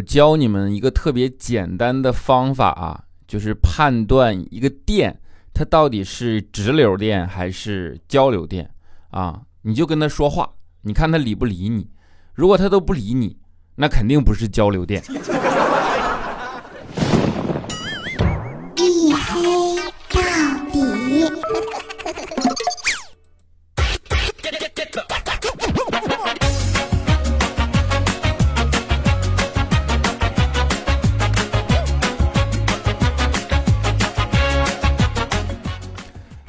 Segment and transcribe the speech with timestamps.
[0.00, 5.20] 教你们一个特别简单的方法啊，就是判断一个电
[5.52, 8.70] 它到底是直流电还是交流电
[9.10, 9.42] 啊。
[9.62, 10.50] 你就跟他说话，
[10.82, 11.90] 你看他理不理你。
[12.34, 13.36] 如果他都不理你，
[13.74, 15.02] 那肯定不是交流电。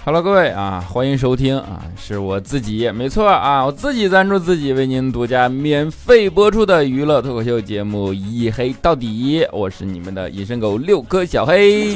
[0.04, 11.96] Hello，各位啊，欢迎收听啊，是我自己，没错啊，我自己赞助自己为您独家免费播出的娱乐脱口秀节目《一黑到底》，我是你们的隐身狗六哥小黑。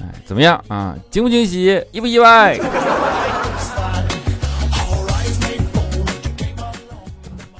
[0.00, 0.96] 哎，怎么样啊？
[1.10, 1.78] 惊不惊喜？
[1.92, 2.58] 意不意外？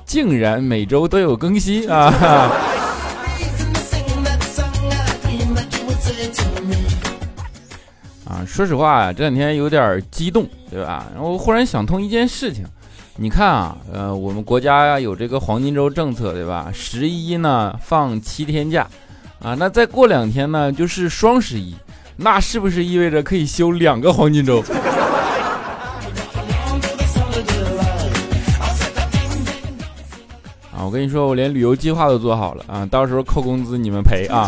[0.07, 2.51] 竟然每周都有更新啊！
[8.53, 11.07] 说实话啊，这两天有点激动，对吧？
[11.15, 12.67] 然后忽然想通一件事情，
[13.17, 16.71] 你看啊，呃，我们国家呀有这个黄金周政策，对吧？
[16.71, 18.87] 十一呢放七天假，
[19.43, 21.75] 啊，那再过两天呢就是双十一，
[22.19, 24.63] 那是不是意味着可以休两个黄金周？
[30.71, 34.47] 啊，我跟你说，我连旅游计划都做好了啊，到时候扣工资你们赔啊。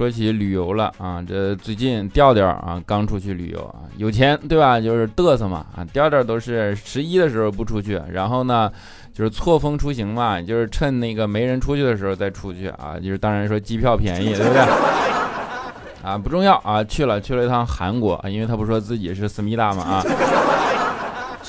[0.00, 4.80] 说起旅游了啊，这最近调调啊刚出去旅游啊，有钱对吧？
[4.80, 8.72] 就是嘚瑟嘛啊，调调都是十一的时候不出去，然后呢
[9.12, 14.62] 就是错峰出行嘛，就是趁那个没人出去的时候再出去啊，就是当然说机票便宜，对不对？
[16.02, 20.02] 啊不重要啊，去了去了一趟韩国，因为他不说自己是思密达嘛啊。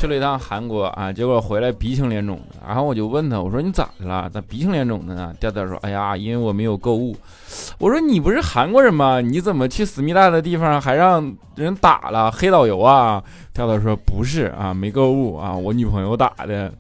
[0.02, 2.56] 去了一趟韩国啊，结果回来鼻青脸肿的。
[2.66, 4.28] 然后我就问他，我说你咋的了？
[4.34, 5.32] 咋鼻青脸肿的呢？
[5.40, 7.16] 调调说，哎呀，因为我没有购物。
[7.78, 9.22] 我说你不是韩国人吗？
[9.22, 13.24] 你怎么去思密达的地方还让人打了黑导游啊？
[13.54, 16.74] 调调说不是啊，没购物啊，我女朋友打的。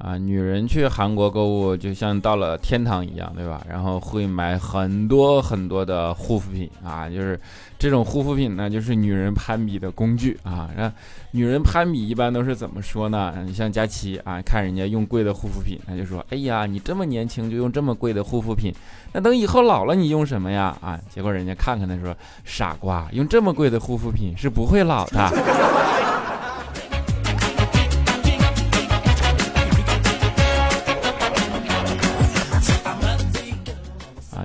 [0.00, 3.60] 啊，女人去韩国购物就像到了天堂一样，对吧？
[3.68, 7.38] 然后会买很多很多的护肤品啊，就是
[7.78, 10.70] 这种护肤品呢，就是女人攀比的工具啊。
[10.74, 10.90] 那
[11.32, 13.34] 女人攀比一般都是怎么说呢？
[13.44, 18.72] 你像佳琪啊，看人家用贵的护肤品，他就说：“哎呀，你这么年轻就用这么贵的护肤品，
[19.12, 25.28] 那等以后老了你用什么呀？”啊，结果人家看看他说：“傻瓜，用这么贵的护肤品是不会老的。”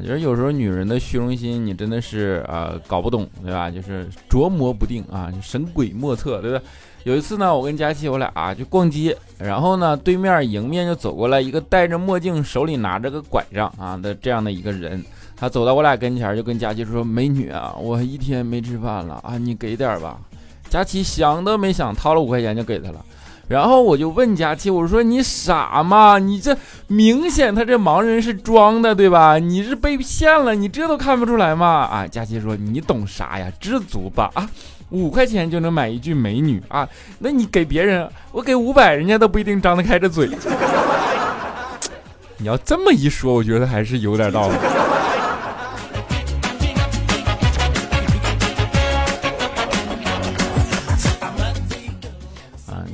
[0.06, 3.72] 其实有时候女人的虚荣心，你真的是呃搞不懂，对吧？
[3.72, 6.62] 就是琢磨不定啊，神鬼莫测，对不对？
[7.06, 15.04] 有一次呢，我跟佳琪我俩啊就逛街，然后呢，对面迎面就走过来一个戴着墨镜、手里拿着个拐杖啊的这样的一个人，
[15.36, 20.22] 他走到我俩跟前就跟佳琪说：“美女啊，我一天没吃饭了啊，你给点吧。”
[20.70, 23.04] 佳琪想都没想，掏了五块钱就给他了。
[23.48, 26.18] 然后我就问佳琪，我说你傻吗？
[26.18, 26.56] 你这
[26.88, 29.38] 明显他这盲人是装的，对吧？
[29.38, 31.68] 你是被骗了，你这都看不出来吗？
[31.68, 33.48] 啊，佳琪说你懂啥呀？
[33.60, 34.50] 知足吧啊，
[34.90, 36.88] 五块钱就能买一句美女啊？
[37.20, 40.30] 那你给别人，我给五百，人家都不一定张得开这嘴。
[42.38, 44.56] 你要这么一说，我觉得还是有点道理。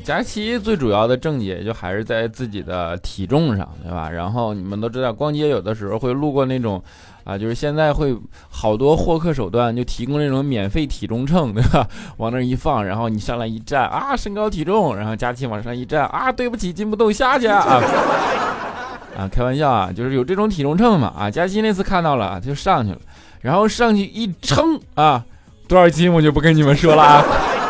[0.03, 4.09] 佳琪最主要的症结就还是在自己的体重上，对吧？
[4.09, 6.81] 然后你们都知道，逛街有的时候会路过那种，
[7.23, 8.17] 啊，就是现在会
[8.49, 11.87] 好多获客手段就提供那种免费体重秤，对吧？
[12.17, 17.61] 往那一放，然后你上来一站啊，身高体重，然后佳琪往上一站啊，对不起，进不动，下去啊！
[19.17, 21.29] 啊，开玩笑啊，就是有这种体重秤嘛啊。
[21.29, 22.99] 佳琪那次看到了，他就上去了，
[23.41, 25.23] 然后上去一称啊，
[25.67, 27.23] 多少斤我就不跟你们说了啊。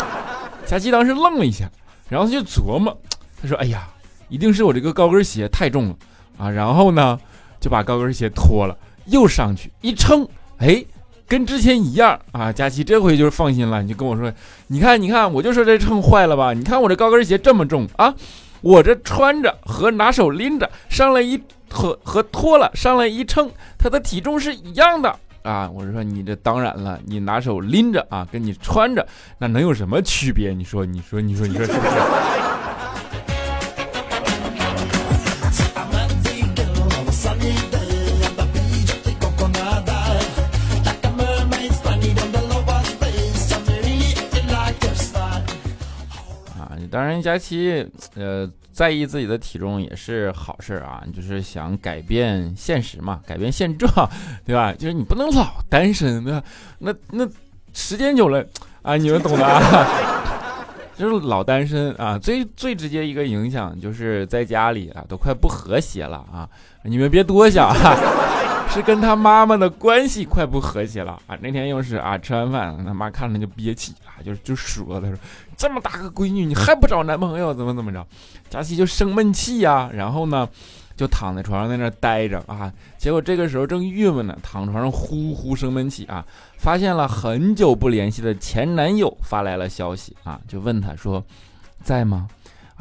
[0.66, 1.70] 佳琪当时愣了一下。
[2.12, 2.96] 然后他就琢磨，
[3.42, 3.88] 他说：“哎呀，
[4.28, 5.96] 一定是我这个高跟鞋太重了
[6.38, 7.18] 啊！”然后呢，
[7.62, 10.28] 就把高跟鞋脱了，又上去一称，
[10.58, 10.84] 哎，
[11.26, 12.52] 跟之前一样啊！
[12.52, 14.30] 佳琪这回就是放心了，你就跟我说
[14.68, 16.52] ：“你看，你看，我就说这秤坏了吧？
[16.52, 18.14] 你看我这高跟鞋这么重啊，
[18.60, 29.06] 我这穿着和拿手拎着上来一和和脱了上来一称，它的体重是一样的。”啊我是说你这当然了你拿手拎着啊跟你穿着
[29.38, 30.54] 那能有什么区别？
[30.54, 31.90] 你说你说你说你说是不是？
[46.58, 47.86] 啊你当然佳琪
[48.16, 48.50] 呃
[48.82, 53.92] 在意自己的体重也是好事啊， 就是想改变现实嘛，改变现状，
[54.44, 54.74] 对吧？
[54.74, 56.44] 就是你不能老单身，对吧？
[56.80, 57.30] 那那
[57.74, 58.44] 时间久了
[58.82, 59.88] 啊，你们懂的啊，
[60.98, 66.50] 就是老单身啊，最最直接一个影响就是在家里啊，都快不和谐了啊，
[66.82, 67.96] 你们别多想啊。
[68.74, 71.38] 是跟他妈妈的关系快不和谐了啊！
[71.42, 75.18] 那天又是啊，吃完饭他妈看着就憋气啊，就就说他说
[75.58, 78.08] 这么大个闺女你还不找男朋友怎么怎么着？
[78.50, 80.48] 佳琪就生闷气呀，然后呢
[80.96, 82.72] 就躺在床上在那待着啊。
[82.98, 86.26] 结果这个时候正郁闷呢，躺床上呼呼生闷气啊，
[86.58, 91.22] 发现了很久不联系的前男友发来了消息啊，就问他说
[91.84, 92.30] 在吗？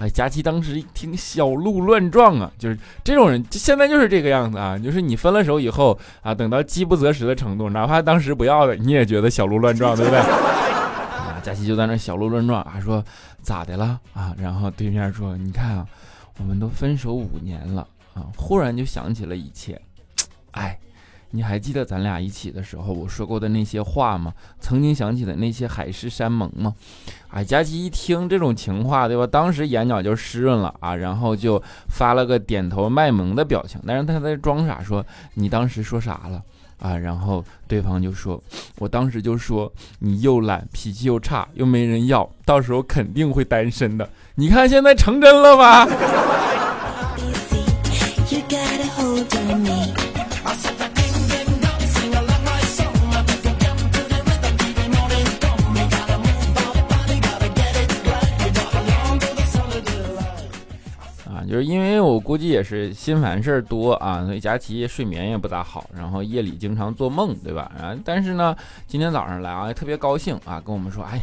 [0.01, 10.19] 哎，佳琪当时一听，小鹿乱撞啊，就是这种人，现在就是这个样子啊，就是你分了手以后啊，等到饥不择食的程度，哪怕当时不要的，你也觉得小鹿乱撞，对不对？
[10.25, 13.05] 啊，佳琪就在那小鹿乱撞啊，说
[13.43, 14.35] 咋的了啊？
[14.39, 15.87] 然后对面说，你看啊，
[16.39, 19.79] 我们都分手五年了啊，忽然就想起了以前，
[20.53, 20.79] 哎。
[21.33, 24.33] 你还记得咱俩一起的时候我说过的那些话吗？
[24.59, 26.75] 曾经想起的那些海誓山盟吗？
[27.29, 29.27] 啊，佳琪一听这种情话，对吧？
[29.27, 35.05] 当时眼角就湿润了啊，然后就发了个点头卖萌的表情，但是他在装傻，说
[35.35, 36.43] 你当时说啥了
[36.79, 36.97] 啊？
[36.97, 38.43] 然后对方就说，
[38.79, 44.09] 我当时就说你又懒，脾气又差，又没人要，到时候肯定会单身的。
[44.35, 45.87] 你看现在成真了吧？
[61.61, 67.71] 因为我估计也是心烦事儿多啊，所以佳琪睡眠也不咋好，然后夜里经常做梦，对吧？
[67.79, 71.21] 啊，但是呢，今天早上来啊，特别高兴啊，跟我们说，哎，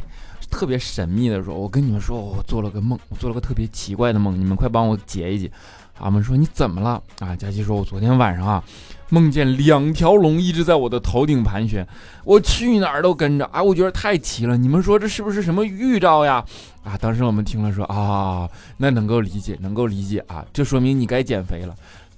[0.50, 5.52] 特别神秘的说，我跟你们说，我做了个梦，我做了个特别奇怪的梦，你们快帮我解一解。
[6.00, 7.36] 我们说你怎么了啊？
[7.36, 8.64] 佳琪说，我昨天晚上啊。
[9.10, 11.88] 梦见两条龙一直在我的头顶盘旋，
[12.26, 13.64] 我去哪儿都跟着啊！
[13.64, 16.44] 我觉得太奇了，你们说这是不是什么预兆呀？
[16.84, 16.98] 啊！
[17.00, 21.74] 当时我们听了说啊，那能够理解，能够理解啊，这说明你该减肥了。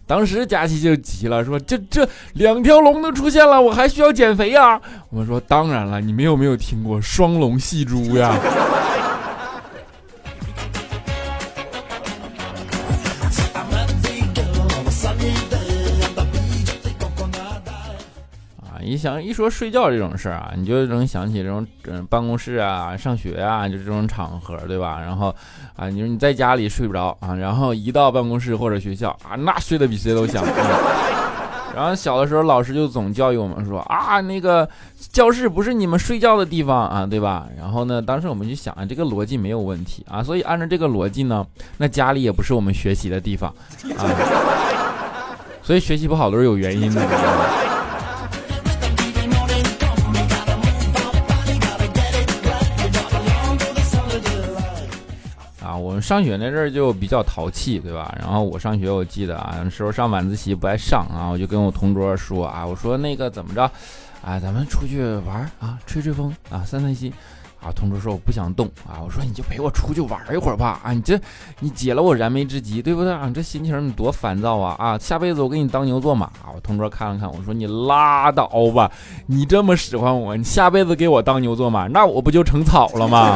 [0.08, 4.82] 当时佳琪就急了，说这这两条龙都出现了，我还需要减肥呀？
[5.12, 8.36] 我们说当然了，你们有没有听过双龙戏珠呀？
[18.90, 25.00] 你想一说睡觉这种事儿啊，你就能想起这种嗯办公室啊、上学啊，就这种场合，对吧？
[25.00, 25.28] 然后
[25.76, 30.44] 啊，你说你在家里睡不着啊，然后一到办公室或者学校啊，那睡得比谁都香。
[31.76, 34.68] 然后小的时候老师就总教育我们说啊，那个
[35.12, 37.46] 教室不是你们睡觉的地方啊，对吧？
[37.56, 41.46] 然后呢，当时我们就想啊，这个逻辑没有问题啊，所以按照这个逻辑呢，
[41.78, 43.54] 那家里也不是我们学习的地方
[43.96, 44.02] 啊，
[45.62, 47.69] 所以学习不好都是有原因的。
[56.02, 58.14] 上学那阵儿就比较淘气，对吧？
[58.20, 63.64] 然后我上学，我记得啊，那时候上晚自习不爱上啊，我就跟我同桌说啊，我说那个怎么着，
[64.24, 67.12] 啊，咱们出去玩啊，吹吹风啊，散散心
[67.62, 67.72] 啊。
[67.76, 71.20] 同桌说我不想动啊，我说你就陪我出去玩一会儿吧啊，你这
[71.60, 73.28] 你解了我燃眉之急，对不对啊？
[73.28, 74.98] 你这心情你多烦躁啊啊！
[74.98, 76.30] 下辈子我给你当牛做马。
[76.54, 78.92] 我同桌看了看，我说你拉倒吧，
[79.28, 83.36] 你这么使唤我，你下辈子给我当牛做马，那我不就成草了吗？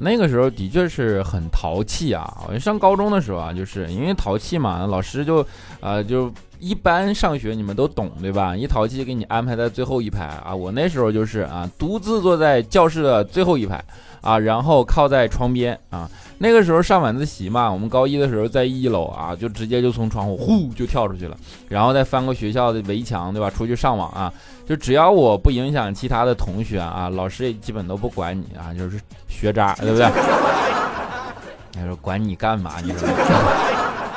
[0.00, 2.42] 那个时候的确是很淘气啊！
[2.48, 5.46] 我上高中的时候啊，就是因为淘气嘛，老师就，
[5.80, 8.56] 呃，就一般上学你们都懂对吧？
[8.56, 10.54] 一淘气给你安排在最后一排啊！
[10.54, 13.84] 我那时候就是啊，独自坐在教室的最后一排
[14.20, 16.10] 啊，然后靠在窗边啊。
[16.42, 21.36] 那个时候上晚自习嘛，我们高一的时候在一楼啊，就直接就从窗户呼就跳出去了，
[21.68, 23.50] 然后再翻过学校的围墙对吧？
[23.50, 24.32] 出去上网啊。
[24.66, 30.06] 就只要我不影响其他的同学啊，老师也基本都不管你啊，就是学渣，对不对？
[31.74, 32.72] 他说管你干嘛？
[32.82, 33.06] 你说。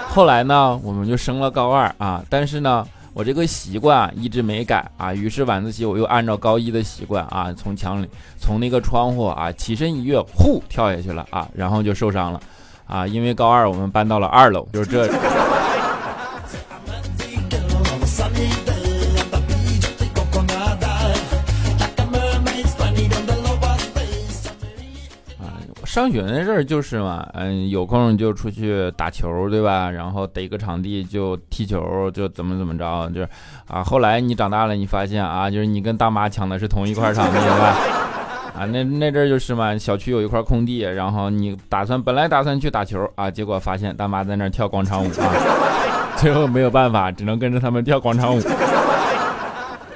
[0.08, 8.08] 后来呢，我们就升了高二啊，但是呢，我这个习惯一直没改啊，于是晚自习我又按照高一的习惯啊，从墙里
[8.40, 12.40] 从那个窗户啊起身一跃，呼跳下去了啊，然后就受伤了
[12.86, 15.08] 啊，因为高二我们搬到了二楼，就是这。
[25.94, 29.92] 上学那阵儿就是嘛，嗯，有空就出去打球，对吧？
[29.92, 33.30] 然后逮个场地就踢球，就怎么怎么着，就是
[33.68, 33.84] 啊。
[33.84, 37.78] 后来你长大了，你发现啊，就是你跟大妈抢的是同一块场地，对吧？
[38.58, 45.30] 啊，那那阵儿就是嘛，小区有一块空地，然后你打算本来打算去打球啊，结果发现大妈在那儿跳广场舞啊，
[46.18, 48.42] 最后没有办法，只能跟着他们跳广场舞。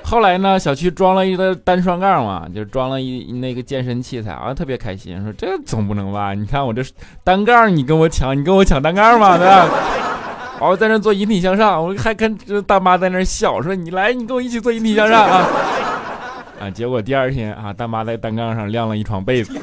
[0.10, 5.22] 后来呢，小区装了一个单双杠嘛，就装了一那个健身器材啊，特别开心。
[5.22, 6.34] 说这总不能吧？
[6.34, 6.82] 你看我这
[7.26, 9.68] 单杠，你跟我抢，你跟我抢单杠嘛，对吧？
[10.66, 15.46] 我在那做引体向上，我还跟这大妈在那笑，说你来，你跟我一起做引体向上啊！
[16.62, 19.60] 啊，结果第二天啊，大妈在单杠上晾了一床被子。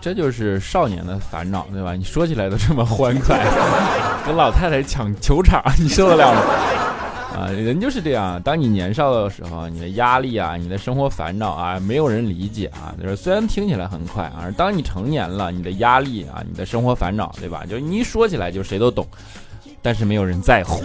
[0.00, 1.94] 这就是少年的烦恼，对吧？
[1.96, 3.38] 你说起来都这么欢快，
[4.26, 6.40] 跟老太太抢球场，你受得了吗？
[7.36, 8.42] 啊，人就是这样。
[8.42, 12.92] 当你年少的时候，你的压力啊，你的生活烦恼啊，没有人理解啊。
[13.00, 17.64] 就是虽然听起来很快啊，当你成年了，你的压力啊，你的生活烦恼，对吧？
[17.68, 19.06] 就你一说起来，就谁都懂，
[19.80, 20.82] 但是没有人在乎。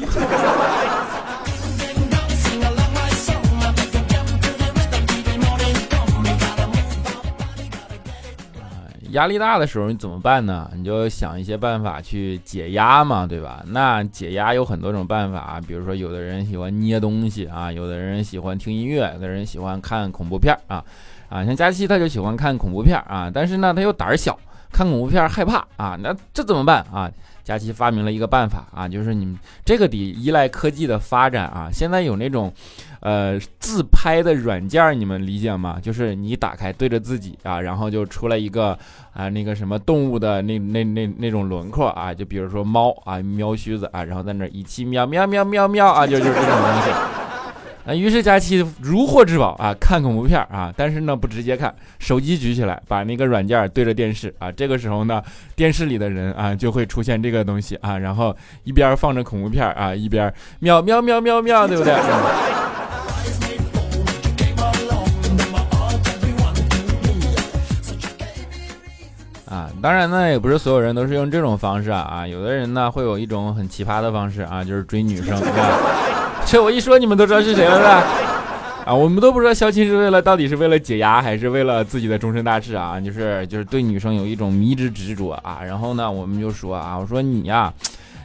[9.16, 10.70] 压力大的时候你怎么办呢？
[10.76, 13.64] 你就想一些办法去解压嘛，对吧？
[13.68, 20.84] 那解压有很多种办法，比如说有的人喜欢捏东西啊，有的人喜欢听音乐，有的人喜欢看恐怖片啊，
[21.30, 24.38] 啊，像佳琪他就喜欢看恐怖片啊，但是呢他又胆儿小，
[24.76, 27.10] 看恐怖片害怕啊，那这怎么办啊？
[27.46, 31.70] 佳期发明了一个办法啊，就是你们这个得依赖科技的发展啊。
[31.72, 32.52] 现在有那种，
[33.00, 35.80] 呃，自拍的软件，你们理解吗？
[35.82, 38.78] 就是你打开对着自己啊，然后就出来一个
[39.14, 47.25] 啊那个什么动物的那那那那种轮廓啊，就比如说猫啊，喵须子啊，然后在那一起喵喵喵喵喵啊，就就是这种东西。
[47.86, 55.22] 啊，于是佳期如获至宝啊，看恐怖片啊，但是呢不直接看，手机举起来，把那个软件对着电视啊，这个时候呢，
[55.56, 61.94] 电视里的人啊就会出现这个东西啊，然后一边放着恐怖片啊，一边喵喵喵喵喵，对不对？
[69.46, 75.40] 啊，当然呢，也不是所有人都是用这种方式啊，啊，有的人呢会有一种很奇葩的方式啊，就是追女生。
[76.46, 78.04] 这我一说，你们都知道是谁了，是吧？
[78.86, 83.00] 啊，我们都不知道肖钦是为了到底是为了解压，还是为了自己的终身大事啊？
[83.00, 85.60] 就是就是对女生有一种迷之执着啊。
[85.66, 87.74] 然后呢，我们就说啊，我说你呀。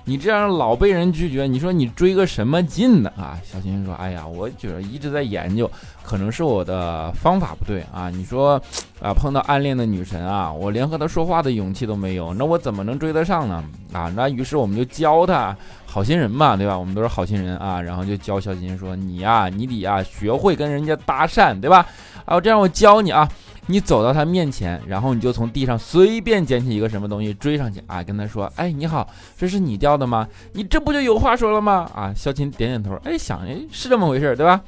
[0.06, 3.12] 你这样老被人拒绝，你说你追个什么劲呢？
[3.16, 5.70] 啊，小新说：“哎呀，我觉得一直在研究，
[6.02, 8.10] 可能是我的方法不对啊。
[8.10, 8.60] 你说，
[9.00, 13.62] 啊，碰到暗恋的女神啊，我连和她说话的勇气都没有，那我怎么能追得上呢？
[13.92, 15.54] 啊，那于是我们就教他，
[15.90, 16.78] 好心人嘛，对吧？
[16.78, 21.84] 我们都是好心人啊，然后就教小新说：你呀，你得呀学会跟人家搭讪，对吧？
[22.24, 23.28] 啊，这样我教你啊。”
[23.66, 29.06] 你走到他面前，然后你就从地上随便捡起一个什么东西追上去啊，跟他说：“哎，你好，
[29.38, 30.26] 这是你掉的吗？
[30.54, 34.60] 你这不就有话说了吗？”啊，肖琴点点头，哎，想哎是这么回事，对吧？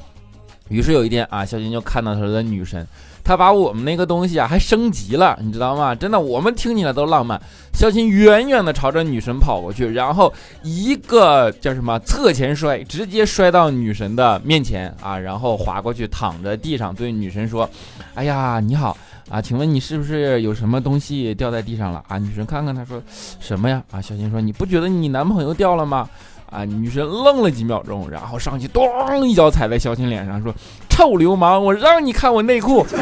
[0.69, 2.87] 于是有一天啊，肖琴就看到他的女神。
[3.25, 5.95] 他把我们那个东西啊还升级了，你知道吗？
[5.95, 7.41] 真的，我们听起来都浪漫。
[7.73, 10.33] 肖琴远远的朝着女神跑过去，然后
[10.65, 17.71] 一个叫什么侧前摔，直接摔到女神的面前啊，然后滑过去躺在地上，对女神说
[18.15, 18.97] ：“哎呀，你好
[19.31, 23.01] 啊，请问你是不是有什么东西掉在地上了啊？”女神看看他说
[23.39, 26.11] ：“什么呀？”啊，小琴说：“你不觉得你男朋友掉了吗？”
[26.53, 26.65] 啊！
[26.67, 30.55] 女神愣了几秒钟，然后上去咚一脚踩在小琴脸上，说
[30.91, 32.87] ：“臭流氓，我让你看我内裤！”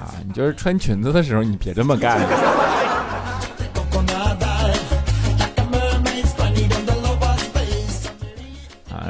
[0.00, 2.18] 啊，你就是穿裙子的时候，你别这么干。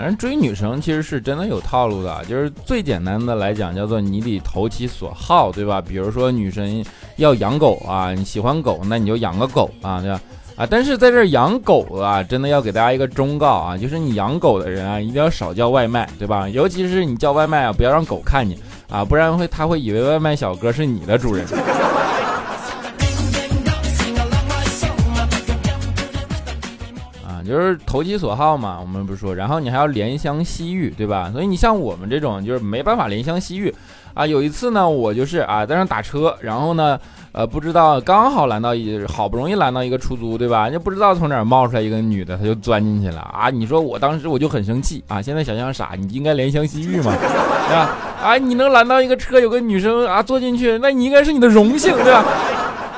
[0.03, 5.79] 人追女生其实是真的有套路的，就是最简单的来讲，叫做你得投其所好，对吧？
[5.79, 6.83] 比如说女生
[7.21, 10.21] 要养狗啊，你喜欢狗，那你就养个狗啊，对吧？
[10.57, 16.49] 啊，但是在这养狗啊，真的要给大家一个忠告啊，就是你养狗的人啊，一定要少叫外卖，对吧？
[16.49, 18.59] 尤其是你叫外卖啊，不要让狗看见
[18.91, 21.47] 啊，不然会它会以为外卖小哥是你的主人。
[27.51, 31.29] 就是投其所好嘛，我们不是说，然后你还要怜香惜玉，对吧？
[31.33, 33.75] 所以你像我们这种就是没办法怜香惜玉
[34.15, 34.25] 啊。
[34.25, 36.97] 有一次呢，我就是啊在那打车，然后呢，
[37.33, 40.71] 呃不知道刚好拦到一，好不容易拦到一个出租，对吧？
[40.71, 43.51] 就不知道从哪儿冒出来一个女的，她就钻进去了啊。
[43.51, 45.21] 你说我当时我就很生气啊。
[45.21, 47.13] 现在想想傻，你应该怜香惜玉嘛，
[47.67, 47.91] 对吧？
[48.23, 52.25] 啊，你能拦到一个车有个女生啊坐进去，那你应该是你的荣幸，对吧？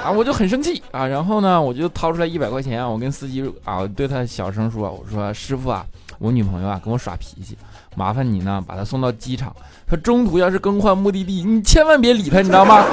[0.05, 5.87] 啊，我就很生气啊，然后呢，我就掏出来一百块钱，我跟司机啊，我对他小声说，我说师傅啊，
[6.19, 7.57] 我女朋友啊跟我耍脾气，
[7.95, 9.55] 麻烦你呢把她送到机场，
[9.87, 12.85] 她中途要是更换目的地，你千万别理她，你知道吗？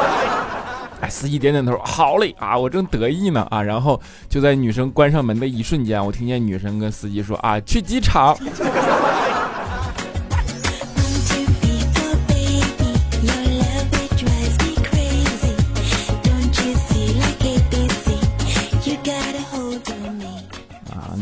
[1.01, 8.37] 哎，司机点点头，好嘞啊，我正得意呢啊，然后就在女生关上门的一瞬间，我听见女生跟司机说啊，去机场。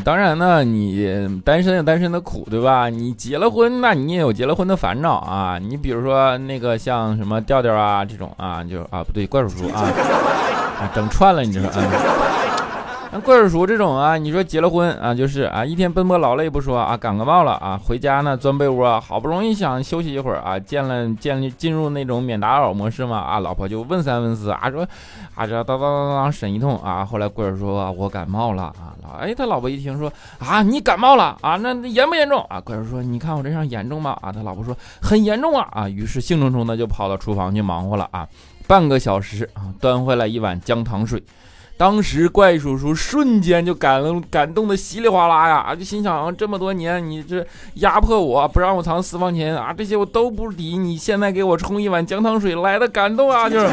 [0.08, 2.88] 当然呢，你单身有单身的苦，对吧？
[2.88, 5.60] 你结了婚，那你也有结了婚的烦恼啊。
[5.60, 9.82] 你比如说那个像什么调调啊这种啊，就啊不对，怪叔叔啊，
[10.80, 12.27] 啊整串了，你说嗯。
[13.12, 24.86] 那怪叔叔这种啊，你说结了婚啊，就是啊，一天奔波劳累不说啊，感个冒了啊，回家呢钻被窝，好不容易想休息一会儿啊，见了建立进入那种免打扰模式嘛啊，老婆就问三问四啊，说
[25.36, 32.60] 啊这当当当当审一通啊，后来怪叔叔说我感冒了啊，哎他老婆一听说啊你感冒了啊，那严不严重啊？
[32.60, 34.18] 怪叔叔说你看我这样严重吗？
[34.22, 38.28] 啊，他老婆说很严重啊啊，于是兴冲冲的就跑到厨房去忙活了啊，
[38.68, 41.24] 半个小时啊，端回来一碗姜糖水。
[41.78, 53.68] 当时怪叔叔瞬间就感感动的稀里哗啦呀啊，就心想这么多年你这压迫我不让我藏私房钱啊，这些我都不抵你现在给我冲一碗姜汤水来的感动啊， 就是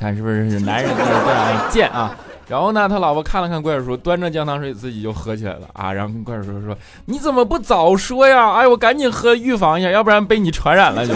[0.00, 2.16] 看是不是男人就是这样贱啊。
[2.48, 6.74] 然后呢，他老婆看了看怪叔叔，端着姜汤水自己就喝起来了啊，然后跟怪叔叔说
[7.04, 8.54] ：“你怎么不早说呀？
[8.54, 11.12] 哎，我赶紧喝预防一下，要不然被你传染了就。”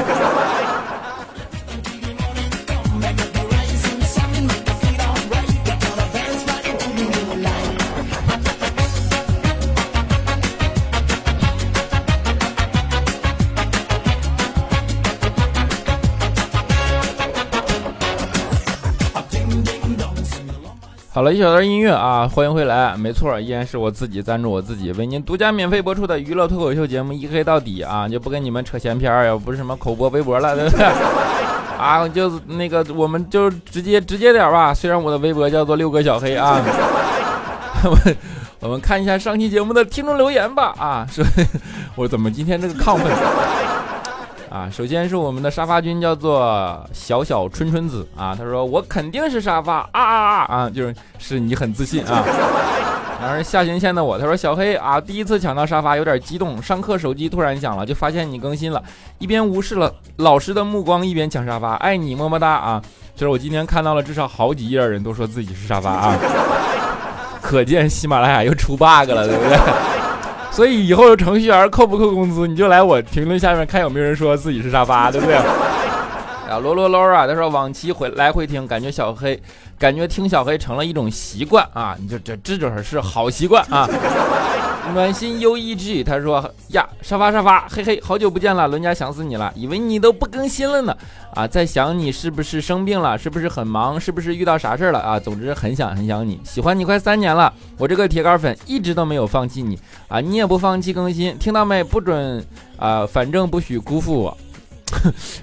[21.15, 22.97] 好了一小段音乐啊，欢迎回来。
[22.97, 30.87] 没错，依然是我自己赞助我自己，为您独家免费播出的娱乐脱口秀节目一黑到底啊， 就不跟你们扯闲篇儿，也不是什么口播微博了，对不对？
[31.77, 34.73] 啊，就那个，我们就直接直接点吧。
[34.73, 36.59] 虽然我的微博叫做六哥小黑啊，
[37.85, 37.99] 我
[38.61, 41.23] 我们看一下上期节目的听众留言吧啊，说
[41.95, 43.13] 我怎么今天这个亢奋？
[44.53, 48.35] 啊，首先是我们的沙发君，叫做小小春春子啊。
[48.37, 52.23] 他说我肯定是沙发啊啊啊啊，就是是你很自信啊。
[53.23, 58.83] 然后下行线的我，他说小黑啊，第一次抢到沙发有点激动，上课手机突然响了，就发现你更新了，
[59.19, 62.83] 一边无视了老师的目光，一边抢沙发，爱你么么哒啊。
[63.17, 66.15] 就是我今天看到了至少好几页人都说自己是沙发啊，
[67.41, 69.59] 可见喜马拉雅又出 bug 了，对不对？
[70.53, 75.35] 所以以后程序员扣不扣工资，你就来我评论下面看有没有人说自己是沙发， 对不对？
[75.35, 79.41] 啊，罗罗罗啊，他说往期回来回听，感觉小黑，
[79.79, 83.89] 感觉听小黑成了一种习惯啊，你就这这就是是好习惯啊。
[84.95, 90.95] 暖心 U E G，他说呀，沙发沙发，嘿嘿，好久不见了，伦家想死你了，以为你都不更新了呢，
[91.35, 95.19] 啊，在想你是不是生病了，是不是很忙，是不是遇到啥事儿了啊？
[95.19, 101.83] 总之很想很想你，喜欢你快三年了，我这个铁杆粉一直都没有放弃你啊，你也不放弃更新，听到没？
[101.83, 102.45] 不准
[102.77, 104.37] 啊，反正不许辜负我，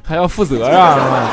[0.03, 1.31] 还要负责啊。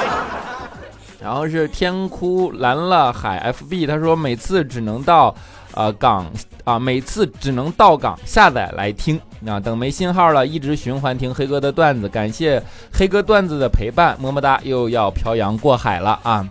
[1.21, 5.35] 然后是天哭蓝了海 F B，他说每次只能到。
[5.77, 6.27] 啊港
[6.65, 12.09] 啊，每次只能到港下载来听啊，等没信号了，一直循环听黑哥的段子。
[12.09, 12.61] 感谢
[12.93, 14.59] 黑哥段子的陪伴，么么哒！
[14.65, 16.45] 又要漂洋过海了啊，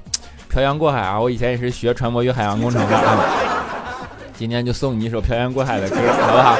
[0.47, 1.19] 漂洋过海啊！
[1.19, 3.19] 我以前也是学船舶与海洋工程的啊，
[4.37, 6.57] 今天就送你一首漂洋过海的歌，好不好？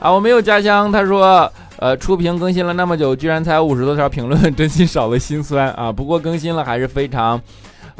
[0.00, 0.90] 啊，我没有家乡。
[0.90, 5.92] 他说，呃，出屏更新了那么久，居然才五十多条评论， 真心少了心酸啊。
[5.92, 7.40] 不过更新了还是非常。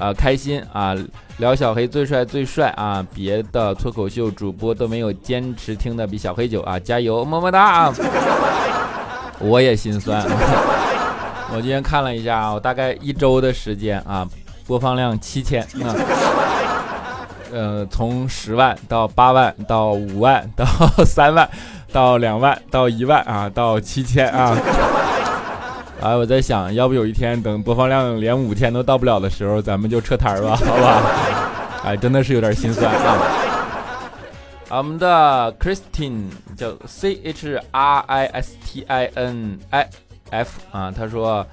[0.00, 0.96] 啊，开心啊！
[1.36, 3.06] 聊小黑最帅最帅啊！
[3.14, 6.78] 别的脱口秀主播都没有坚持听的比小黑久啊！
[6.78, 7.94] 加油，么么哒啊！
[9.38, 10.22] 我也心酸。
[11.52, 14.26] 我今天看了一下啊，我大概一周的时间啊，
[14.66, 15.94] 播放量七千啊。
[17.52, 20.64] 呃，从十万到八万到五万到
[21.04, 21.46] 三万
[21.92, 24.56] 到两万到一万啊，到七千啊。
[26.00, 31.02] 哎，我在想，要不有一天等播放量连五千都到不了的时候，咱们就撤摊儿吧，好吧？
[31.84, 33.18] 哎，真的是有点心酸啊。
[34.70, 39.88] 我们的 Christine 叫 C H R I S T I N I
[40.30, 41.44] F 啊，他说：“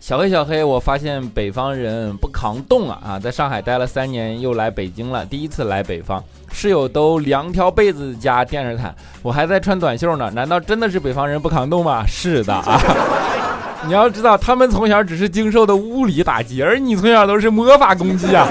[0.00, 12.06] 小黑小黑，我发现北方人不抗冻啊啊，在上海待了三年，又来北京了，第一次来北方，室友都两条被子加电热毯，我还在穿短袖呢，难道真的是北方人不抗冻吗？
[12.06, 12.80] 是的啊。”
[13.86, 18.46] 你要知道，他们从小只是经受的物理打击，而你从小都是魔法攻击啊！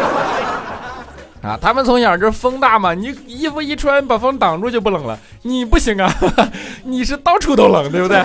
[1.41, 6.11] 啊，他们从小这风大嘛，你衣服一穿把风挡住就不冷了，你不行啊，
[6.83, 8.21] 你是到处都冷，对不对？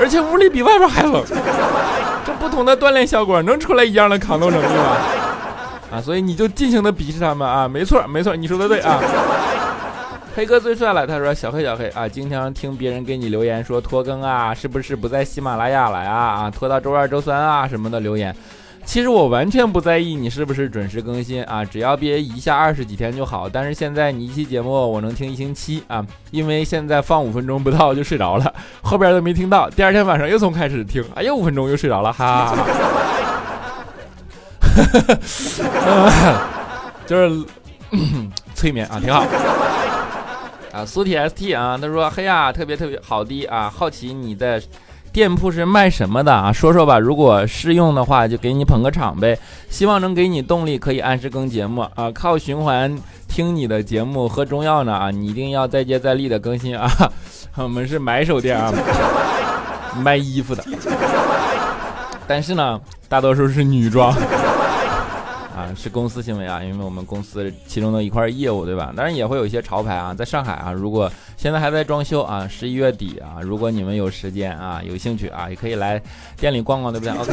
[0.00, 1.22] 而且屋里比外边还冷，
[2.26, 4.96] 这不同的锻炼效果能出来一样的抗冻能力吗？
[5.92, 8.98] 啊，所以你就尽情的鄙视他们啊，没错没错，你说的对啊。
[10.34, 16.10] 黑哥最帅了，他说小黑小黑啊，经常听别人给你留言说拖更啊，是不是不在喜马拉雅了呀？
[16.42, 18.34] 啊，拖到周二周三啊什么的留言。
[18.84, 23.48] 其实我完全不在意你是不是准时更新啊，只要别一下二十几天就好。
[23.48, 29.70] 但是现在你一期节目我能听一星期啊，因为现在放五分钟不到就睡着了， 后边都没听到。
[29.70, 32.56] 第二天晚上又从开始听，哎呀五分钟又睡着了，哈哈
[35.80, 36.42] 哈，
[37.06, 37.44] 就是
[38.54, 39.24] 催眠啊，挺好。
[40.74, 44.60] 啊，苏 T S T 啊，他说嘿呀，特别特别好的啊，好奇你的。
[45.12, 46.52] 店铺是卖什么的啊？
[46.52, 46.98] 说说吧。
[46.98, 49.38] 如果试用的话，就给你捧个场呗。
[49.70, 52.10] 希望能给你动力，可以按时更节目啊。
[52.12, 52.92] 靠循环
[53.28, 55.12] 听你的节目喝中药呢啊！
[55.12, 56.90] 你一定要再接再厉的更新啊。
[57.54, 58.72] 我们是买手店啊，
[60.02, 60.64] 卖衣服的，
[62.26, 64.12] 但是呢，大多数是女装。
[65.76, 68.92] 是公司行为啊，因为我们公司其中的一块业务，对吧？
[68.96, 76.02] 当然也会有一些潮牌啊，在上海啊，如果现在还在装修啊，十一月底啊，如果你们有时间啊，有兴趣啊，也可以来
[76.36, 77.32] 店里逛逛，对不对？OK。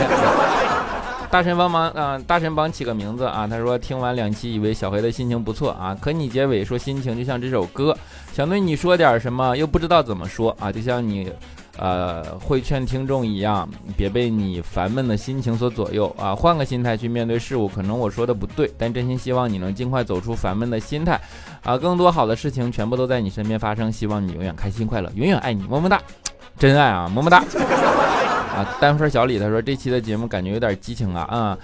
[1.32, 7.98] 大神帮忙啊，大神帮起个名字啊，他说听完两期，以为小黑的心情不错啊，可你结尾说心情就像这首歌，
[8.34, 11.32] 想对你说点什么，又不知道怎么说啊，就像你。
[11.77, 16.36] 呃，会劝听众一样，别被你烦闷的心情所左右啊！
[16.36, 21.19] 换个心态去面对事物，可能我说的不对，但真心希望你能尽快走出烦闷的心态
[21.63, 21.77] 啊！
[21.77, 25.99] 更多好的事情全部都在你身边发生，希望你永远开心快乐，永远爱你，么么哒，
[26.60, 27.38] 真爱啊，么么哒！
[27.39, 31.57] 啊，单分小李他说这期的节目感觉有点激情啊，啊，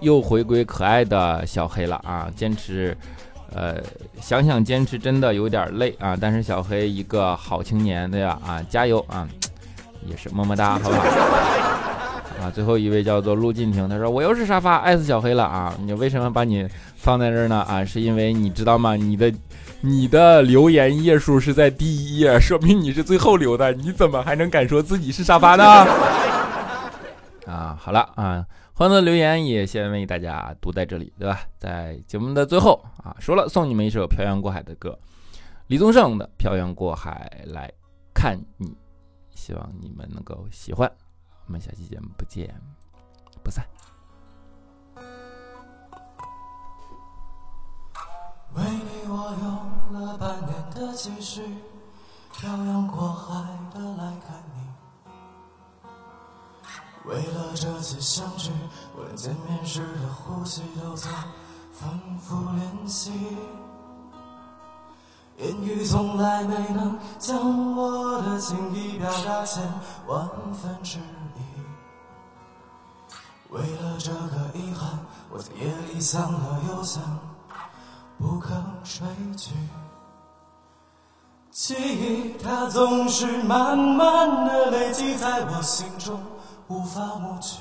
[0.00, 2.30] 又回归可爱的小黑了啊！
[2.36, 2.96] 坚持，
[3.52, 3.76] 呃，
[4.20, 8.40] 想想坚持真的有点累啊，但是小黑一个好青年，对吧？
[8.46, 9.28] 啊，加油啊！
[10.06, 11.02] 也是么么哒，好不好？
[12.40, 15.74] 啊，最后一位叫做陆静婷，他说我又是沙发，爱死小黑了啊！
[15.82, 17.64] 你为什么把你放在这儿呢？
[17.68, 18.94] 啊，是因为你知道吗？
[18.94, 19.32] 你的
[19.80, 25.64] 你的留言页数是在第一页，说明你是最后留的，你怎么还能敢说自己是沙发呢？
[27.44, 31.40] 啊，好了啊，欢乐留言也先为大家读在这里，对吧？
[31.58, 34.96] 在节目的最后啊，说了送你们一首《漂洋过海》的歌，
[35.66, 37.68] 李宗盛的《漂洋过海来
[38.14, 38.68] 看你》。
[39.38, 40.92] 希望你们能够喜欢，
[41.46, 42.60] 我们下期节目不见
[43.44, 43.64] 不散。
[48.54, 51.42] 为你我用了半年的积蓄，
[52.32, 54.58] 漂洋过海的来看你。
[57.06, 58.50] 为了这次相聚，
[58.94, 61.10] 我连见面时的呼吸都曾
[61.72, 63.12] 反复练习。
[65.38, 69.62] 言语从来没能将我的情意表达千
[70.08, 71.02] 万分之一。
[73.50, 74.98] 为了这个遗憾，
[75.30, 77.00] 我在夜里想了又想，
[78.18, 79.54] 不肯睡去。
[81.52, 86.20] 记忆它总是慢慢的累积在我心中，
[86.66, 87.60] 无法抹去。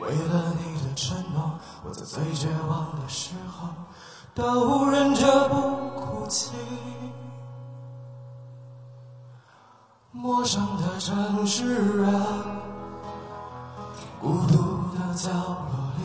[0.00, 1.50] 为了你的承诺，
[1.84, 3.68] 我在最绝望的时候。
[4.36, 5.54] 都忍着不
[5.98, 6.50] 哭泣。
[10.12, 12.12] 陌生的城市啊，
[14.20, 14.58] 孤独
[14.92, 16.04] 的角落里，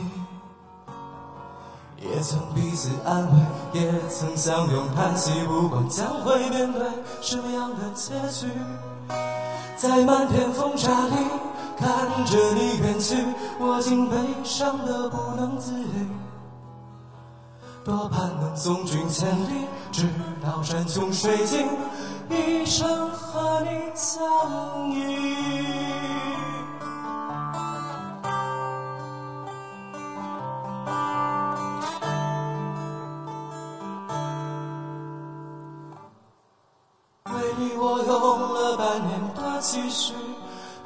[2.08, 6.88] 也曾彼此安慰，也曾相拥叹息，不管将会面对
[7.20, 8.48] 什么样的结局，
[9.76, 11.16] 在漫天风沙里
[11.78, 13.26] 看着你远去，
[13.60, 14.16] 我竟悲
[14.46, 16.08] 伤的不能自已。
[17.84, 20.08] 多盼能送君千里，直
[20.44, 21.68] 到山穷水尽，
[22.30, 24.22] 一生和你相
[24.92, 25.26] 依。
[37.26, 40.14] 为你我用了半年的积蓄，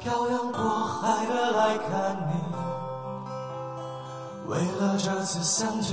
[0.00, 2.56] 漂洋过海的来看你。
[4.48, 5.92] 为了这次相聚，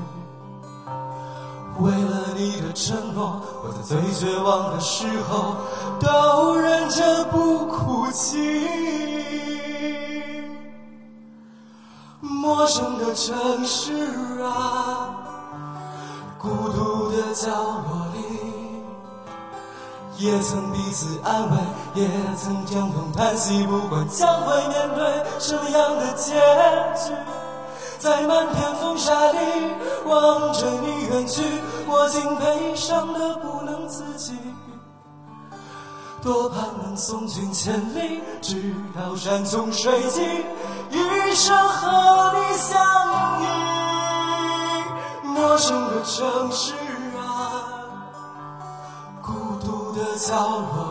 [1.81, 5.55] 为了你的承诺，我在最绝望的时候
[5.99, 8.67] 都忍着不哭泣。
[12.21, 13.93] 陌生的城市
[14.43, 15.15] 啊，
[16.37, 18.19] 孤独的角落里，
[20.17, 21.57] 也曾彼此安慰，
[21.95, 26.33] 也曾相拥叹息，不管将会面对什么样的结
[26.95, 27.13] 局。
[28.01, 29.37] 在漫天风沙里
[30.07, 31.43] 望着你远去，
[31.87, 34.33] 我竟悲伤的不能自己。
[36.19, 40.23] 多盼能送君千里，直到山穷水尽，
[40.89, 42.81] 一生和你相
[43.43, 43.45] 依。
[45.23, 46.73] 陌生的城市
[47.19, 47.85] 啊，
[49.21, 49.31] 孤
[49.63, 50.90] 独的角落。